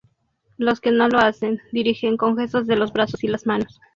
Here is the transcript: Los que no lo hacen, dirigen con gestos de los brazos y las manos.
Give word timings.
Los 0.57 0.81
que 0.81 0.89
no 0.89 1.07
lo 1.09 1.19
hacen, 1.19 1.61
dirigen 1.71 2.17
con 2.17 2.35
gestos 2.35 2.65
de 2.65 2.75
los 2.75 2.91
brazos 2.91 3.23
y 3.23 3.27
las 3.27 3.45
manos. 3.45 3.79